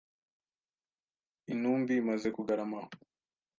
[1.51, 2.91] Intumbi imaze kugarama aho